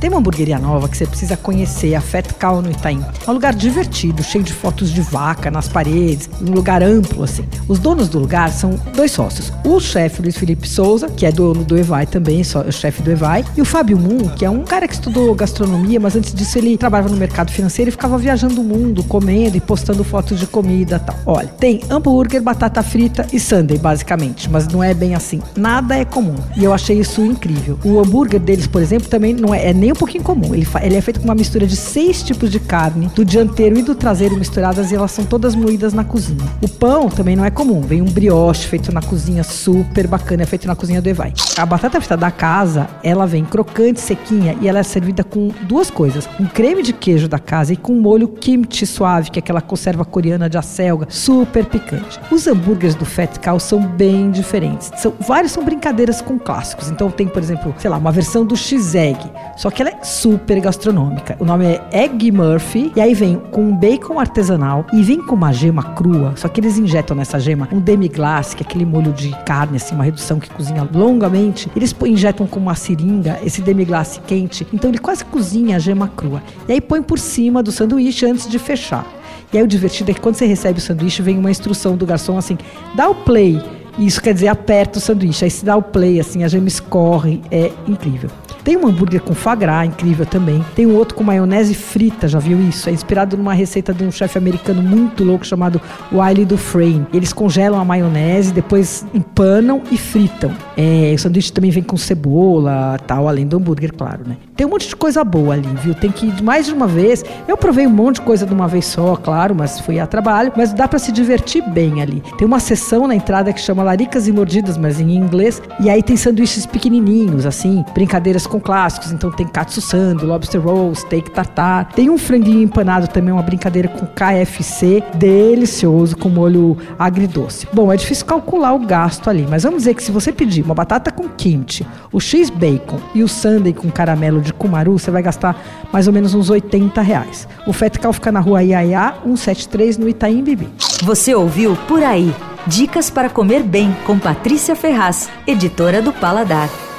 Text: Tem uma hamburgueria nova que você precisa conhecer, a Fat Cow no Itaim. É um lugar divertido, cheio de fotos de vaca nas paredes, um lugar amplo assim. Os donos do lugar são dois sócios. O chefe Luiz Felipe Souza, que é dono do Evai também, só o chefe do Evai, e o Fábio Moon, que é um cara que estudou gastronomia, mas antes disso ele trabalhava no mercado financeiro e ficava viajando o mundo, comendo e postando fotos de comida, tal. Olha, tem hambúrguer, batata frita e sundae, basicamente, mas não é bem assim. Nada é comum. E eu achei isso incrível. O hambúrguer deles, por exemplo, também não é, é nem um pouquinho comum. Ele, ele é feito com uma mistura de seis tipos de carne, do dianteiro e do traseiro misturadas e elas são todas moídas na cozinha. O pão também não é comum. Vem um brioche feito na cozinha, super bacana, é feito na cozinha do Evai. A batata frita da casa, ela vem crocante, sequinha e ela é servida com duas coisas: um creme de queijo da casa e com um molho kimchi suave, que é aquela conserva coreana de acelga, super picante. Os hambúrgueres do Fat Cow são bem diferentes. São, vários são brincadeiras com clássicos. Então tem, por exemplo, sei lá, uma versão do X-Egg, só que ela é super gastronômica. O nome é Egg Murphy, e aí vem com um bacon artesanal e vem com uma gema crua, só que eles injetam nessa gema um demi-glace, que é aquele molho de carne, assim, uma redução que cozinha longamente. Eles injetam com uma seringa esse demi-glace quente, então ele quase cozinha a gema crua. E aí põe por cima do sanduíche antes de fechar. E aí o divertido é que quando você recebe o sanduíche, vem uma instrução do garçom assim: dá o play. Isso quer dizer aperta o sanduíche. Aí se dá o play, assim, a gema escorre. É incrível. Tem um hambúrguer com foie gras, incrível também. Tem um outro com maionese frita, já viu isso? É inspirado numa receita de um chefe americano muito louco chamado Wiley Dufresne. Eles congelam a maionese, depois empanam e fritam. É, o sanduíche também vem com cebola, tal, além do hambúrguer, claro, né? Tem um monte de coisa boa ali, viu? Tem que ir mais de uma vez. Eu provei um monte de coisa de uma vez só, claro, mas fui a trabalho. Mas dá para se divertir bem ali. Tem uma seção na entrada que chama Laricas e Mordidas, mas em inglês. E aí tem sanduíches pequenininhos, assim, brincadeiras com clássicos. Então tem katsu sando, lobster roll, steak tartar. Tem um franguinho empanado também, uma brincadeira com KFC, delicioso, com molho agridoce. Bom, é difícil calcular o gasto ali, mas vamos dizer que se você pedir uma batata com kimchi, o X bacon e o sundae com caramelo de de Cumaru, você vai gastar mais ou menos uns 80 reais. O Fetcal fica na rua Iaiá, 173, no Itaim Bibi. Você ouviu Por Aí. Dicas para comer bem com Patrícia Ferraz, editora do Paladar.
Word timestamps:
Tem 0.00 0.08
uma 0.08 0.18
hamburgueria 0.18 0.58
nova 0.58 0.88
que 0.88 0.96
você 0.96 1.06
precisa 1.06 1.36
conhecer, 1.36 1.94
a 1.94 2.00
Fat 2.00 2.26
Cow 2.40 2.62
no 2.62 2.70
Itaim. 2.70 3.04
É 3.26 3.30
um 3.30 3.34
lugar 3.34 3.54
divertido, 3.54 4.22
cheio 4.22 4.42
de 4.42 4.52
fotos 4.52 4.90
de 4.90 5.02
vaca 5.02 5.50
nas 5.50 5.68
paredes, 5.68 6.30
um 6.40 6.52
lugar 6.52 6.82
amplo 6.82 7.22
assim. 7.22 7.44
Os 7.68 7.78
donos 7.78 8.08
do 8.08 8.18
lugar 8.18 8.50
são 8.50 8.80
dois 8.96 9.12
sócios. 9.12 9.52
O 9.62 9.78
chefe 9.78 10.22
Luiz 10.22 10.38
Felipe 10.38 10.66
Souza, 10.66 11.10
que 11.10 11.26
é 11.26 11.30
dono 11.30 11.62
do 11.64 11.76
Evai 11.76 12.06
também, 12.06 12.42
só 12.42 12.62
o 12.62 12.72
chefe 12.72 13.02
do 13.02 13.10
Evai, 13.10 13.44
e 13.54 13.60
o 13.60 13.64
Fábio 13.64 13.98
Moon, 13.98 14.30
que 14.30 14.44
é 14.44 14.48
um 14.48 14.64
cara 14.64 14.88
que 14.88 14.94
estudou 14.94 15.34
gastronomia, 15.34 16.00
mas 16.00 16.16
antes 16.16 16.32
disso 16.32 16.56
ele 16.56 16.78
trabalhava 16.78 17.10
no 17.10 17.16
mercado 17.18 17.50
financeiro 17.50 17.90
e 17.90 17.92
ficava 17.92 18.16
viajando 18.16 18.62
o 18.62 18.64
mundo, 18.64 19.04
comendo 19.04 19.58
e 19.58 19.60
postando 19.60 20.02
fotos 20.02 20.40
de 20.40 20.46
comida, 20.46 20.98
tal. 20.98 21.16
Olha, 21.26 21.48
tem 21.48 21.82
hambúrguer, 21.90 22.42
batata 22.42 22.82
frita 22.82 23.26
e 23.30 23.38
sundae, 23.38 23.76
basicamente, 23.76 24.48
mas 24.48 24.66
não 24.66 24.82
é 24.82 24.94
bem 24.94 25.14
assim. 25.14 25.42
Nada 25.54 25.94
é 25.94 26.06
comum. 26.06 26.36
E 26.56 26.64
eu 26.64 26.72
achei 26.72 26.98
isso 26.98 27.22
incrível. 27.22 27.78
O 27.84 28.00
hambúrguer 28.00 28.40
deles, 28.40 28.66
por 28.66 28.80
exemplo, 28.80 29.06
também 29.06 29.34
não 29.34 29.54
é, 29.54 29.68
é 29.68 29.74
nem 29.74 29.89
um 29.92 29.96
pouquinho 29.96 30.24
comum. 30.24 30.54
Ele, 30.54 30.66
ele 30.82 30.96
é 30.96 31.00
feito 31.00 31.20
com 31.20 31.24
uma 31.24 31.34
mistura 31.34 31.66
de 31.66 31.76
seis 31.76 32.22
tipos 32.22 32.50
de 32.50 32.60
carne, 32.60 33.10
do 33.14 33.24
dianteiro 33.24 33.78
e 33.78 33.82
do 33.82 33.94
traseiro 33.94 34.36
misturadas 34.36 34.90
e 34.90 34.94
elas 34.94 35.10
são 35.10 35.24
todas 35.24 35.54
moídas 35.54 35.92
na 35.92 36.04
cozinha. 36.04 36.44
O 36.60 36.68
pão 36.68 37.08
também 37.08 37.36
não 37.36 37.44
é 37.44 37.50
comum. 37.50 37.80
Vem 37.80 38.02
um 38.02 38.06
brioche 38.06 38.66
feito 38.66 38.92
na 38.92 39.02
cozinha, 39.02 39.42
super 39.42 40.06
bacana, 40.06 40.42
é 40.42 40.46
feito 40.46 40.66
na 40.66 40.76
cozinha 40.76 41.00
do 41.00 41.08
Evai. 41.08 41.32
A 41.56 41.66
batata 41.66 42.00
frita 42.00 42.16
da 42.16 42.30
casa, 42.30 42.88
ela 43.02 43.26
vem 43.26 43.44
crocante, 43.44 44.00
sequinha 44.00 44.56
e 44.60 44.68
ela 44.68 44.78
é 44.78 44.82
servida 44.82 45.24
com 45.24 45.50
duas 45.62 45.90
coisas: 45.90 46.28
um 46.38 46.46
creme 46.46 46.82
de 46.82 46.92
queijo 46.92 47.28
da 47.28 47.38
casa 47.38 47.72
e 47.72 47.76
com 47.76 47.92
um 47.92 48.00
molho 48.00 48.28
kimchi 48.28 48.86
suave, 48.86 49.30
que 49.30 49.38
é 49.38 49.40
aquela 49.40 49.60
conserva 49.60 50.04
coreana 50.04 50.48
de 50.48 50.58
acelga, 50.58 51.06
super 51.08 51.64
picante. 51.64 52.20
Os 52.30 52.46
hambúrgueres 52.46 52.94
do 52.94 53.04
Fat 53.04 53.38
Cow 53.38 53.58
são 53.58 53.80
bem 53.80 54.30
diferentes. 54.30 54.90
São, 54.96 55.12
vários 55.20 55.52
são 55.52 55.64
brincadeiras 55.64 56.20
com 56.20 56.38
clássicos. 56.38 56.90
Então 56.90 57.10
tem, 57.10 57.26
por 57.26 57.42
exemplo, 57.42 57.74
sei 57.78 57.90
lá, 57.90 57.96
uma 57.96 58.12
versão 58.12 58.44
do 58.44 58.56
X-Egg, 58.56 59.18
só 59.56 59.70
que 59.70 59.79
ela 59.82 59.90
é 59.90 60.04
super 60.04 60.60
gastronômica. 60.60 61.36
O 61.38 61.44
nome 61.44 61.64
é 61.64 61.88
Egg 61.92 62.30
Murphy, 62.30 62.92
e 62.94 63.00
aí 63.00 63.14
vem 63.14 63.40
com 63.50 63.62
um 63.62 63.76
bacon 63.76 64.18
artesanal 64.18 64.86
e 64.92 65.02
vem 65.02 65.24
com 65.24 65.34
uma 65.34 65.52
gema 65.52 65.82
crua, 65.94 66.34
só 66.36 66.48
que 66.48 66.60
eles 66.60 66.78
injetam 66.78 67.16
nessa 67.16 67.38
gema 67.38 67.68
um 67.72 67.80
demi-glace, 67.80 68.54
que 68.54 68.62
é 68.62 68.66
aquele 68.66 68.84
molho 68.84 69.12
de 69.12 69.30
carne, 69.44 69.76
assim, 69.76 69.94
uma 69.94 70.04
redução 70.04 70.38
que 70.38 70.50
cozinha 70.50 70.86
longamente. 70.92 71.70
Eles 71.74 71.94
injetam 72.04 72.46
com 72.46 72.60
uma 72.60 72.74
seringa 72.74 73.38
esse 73.44 73.62
demi-glace 73.62 74.20
quente, 74.20 74.66
então 74.72 74.90
ele 74.90 74.98
quase 74.98 75.24
cozinha 75.24 75.76
a 75.76 75.78
gema 75.78 76.08
crua. 76.08 76.42
E 76.68 76.72
aí 76.72 76.80
põe 76.80 77.02
por 77.02 77.18
cima 77.18 77.62
do 77.62 77.72
sanduíche 77.72 78.26
antes 78.26 78.48
de 78.48 78.58
fechar. 78.58 79.06
E 79.52 79.58
aí 79.58 79.64
o 79.64 79.66
divertido 79.66 80.10
é 80.10 80.14
que 80.14 80.20
quando 80.20 80.34
você 80.34 80.46
recebe 80.46 80.78
o 80.78 80.82
sanduíche, 80.82 81.22
vem 81.22 81.38
uma 81.38 81.50
instrução 81.50 81.96
do 81.96 82.04
garçom 82.06 82.36
assim: 82.36 82.56
dá 82.94 83.08
o 83.08 83.14
play. 83.14 83.60
Isso 83.98 84.20
quer 84.20 84.32
dizer 84.32 84.48
aperta 84.48 84.98
o 84.98 85.00
sanduíche. 85.00 85.44
Aí 85.44 85.50
se 85.50 85.64
dá 85.64 85.76
o 85.76 85.82
play, 85.82 86.20
assim, 86.20 86.44
a 86.44 86.48
gema 86.48 86.68
escorre. 86.68 87.40
É 87.50 87.72
incrível. 87.88 88.30
Tem 88.62 88.76
um 88.76 88.86
hambúrguer 88.86 89.20
com 89.22 89.34
foie 89.34 89.56
gras, 89.56 89.86
incrível 89.86 90.26
também. 90.26 90.64
Tem 90.74 90.86
um 90.86 90.94
outro 90.94 91.16
com 91.16 91.24
maionese 91.24 91.74
frita, 91.74 92.28
já 92.28 92.38
viu 92.38 92.60
isso? 92.60 92.88
É 92.88 92.92
inspirado 92.92 93.36
numa 93.36 93.54
receita 93.54 93.92
de 93.92 94.04
um 94.04 94.10
chefe 94.10 94.38
americano 94.38 94.82
muito 94.82 95.24
louco 95.24 95.46
chamado 95.46 95.80
Wiley 96.12 96.44
Dufresne. 96.44 97.06
Eles 97.12 97.32
congelam 97.32 97.80
a 97.80 97.84
maionese, 97.84 98.52
depois 98.52 99.04
empanam 99.14 99.82
e 99.90 99.96
fritam. 99.96 100.52
É, 100.76 101.12
o 101.14 101.18
sanduíche 101.18 101.52
também 101.52 101.70
vem 101.70 101.82
com 101.82 101.96
cebola, 101.96 102.98
tal, 103.06 103.28
além 103.28 103.46
do 103.46 103.56
hambúrguer, 103.56 103.92
claro, 103.94 104.22
né? 104.26 104.36
Tem 104.60 104.66
um 104.66 104.70
monte 104.72 104.88
de 104.88 104.94
coisa 104.94 105.24
boa 105.24 105.54
ali, 105.54 105.66
viu? 105.82 105.94
Tem 105.94 106.12
que 106.12 106.26
ir 106.26 106.42
mais 106.42 106.66
de 106.66 106.74
uma 106.74 106.86
vez. 106.86 107.24
Eu 107.48 107.56
provei 107.56 107.86
um 107.86 107.90
monte 107.90 108.16
de 108.16 108.20
coisa 108.20 108.44
de 108.44 108.52
uma 108.52 108.68
vez 108.68 108.84
só, 108.84 109.16
claro, 109.16 109.54
mas 109.54 109.80
fui 109.80 109.98
a 109.98 110.06
trabalho. 110.06 110.52
Mas 110.54 110.74
dá 110.74 110.86
para 110.86 110.98
se 110.98 111.10
divertir 111.10 111.62
bem 111.70 112.02
ali. 112.02 112.22
Tem 112.36 112.46
uma 112.46 112.60
seção 112.60 113.06
na 113.06 113.14
entrada 113.14 113.54
que 113.54 113.58
chama 113.58 113.82
Laricas 113.82 114.28
e 114.28 114.32
Mordidas, 114.32 114.76
mas 114.76 115.00
em 115.00 115.16
inglês. 115.16 115.62
E 115.80 115.88
aí 115.88 116.02
tem 116.02 116.14
sanduíches 116.14 116.66
pequenininhos, 116.66 117.46
assim, 117.46 117.82
brincadeiras 117.94 118.46
com 118.46 118.60
clássicos. 118.60 119.12
Então 119.12 119.30
tem 119.30 119.46
katsu 119.46 119.80
sando, 119.80 120.26
lobster 120.26 120.60
roll, 120.60 120.94
steak 120.94 121.30
tartar. 121.30 121.90
Tem 121.94 122.10
um 122.10 122.18
franguinho 122.18 122.60
empanado 122.60 123.08
também, 123.08 123.32
uma 123.32 123.42
brincadeira 123.42 123.88
com 123.88 124.04
KFC, 124.04 125.02
delicioso, 125.14 126.18
com 126.18 126.28
molho 126.28 126.76
agridoce. 126.98 127.66
Bom, 127.72 127.90
é 127.90 127.96
difícil 127.96 128.26
calcular 128.26 128.74
o 128.74 128.80
gasto 128.80 129.30
ali, 129.30 129.46
mas 129.48 129.62
vamos 129.62 129.78
dizer 129.78 129.94
que 129.94 130.02
se 130.02 130.12
você 130.12 130.30
pedir 130.30 130.62
uma 130.62 130.74
batata 130.74 131.10
com 131.10 131.30
kimchi, 131.30 131.86
o 132.12 132.20
X 132.20 132.50
bacon 132.50 133.00
e 133.14 133.22
o 133.22 133.28
sundae 133.28 133.72
com 133.72 133.90
caramelo 133.90 134.42
de 134.42 134.49
de 134.50 134.54
Cumaru, 134.54 134.98
você 134.98 135.10
vai 135.10 135.22
gastar 135.22 135.56
mais 135.92 136.06
ou 136.06 136.12
menos 136.12 136.34
uns 136.34 136.50
80 136.50 137.00
reais. 137.00 137.48
O 137.66 137.72
Fetcal 137.72 138.12
fica 138.12 138.32
na 138.32 138.40
rua 138.40 138.62
Iaiá, 138.62 139.14
173, 139.24 139.98
no 139.98 140.08
Itaim 140.08 140.42
Bibi. 140.42 140.68
Você 141.02 141.34
ouviu 141.34 141.76
Por 141.88 142.02
Aí. 142.02 142.34
Dicas 142.66 143.08
para 143.08 143.30
comer 143.30 143.62
bem 143.62 143.96
com 144.06 144.18
Patrícia 144.18 144.76
Ferraz, 144.76 145.30
editora 145.46 146.02
do 146.02 146.12
Paladar. 146.12 146.89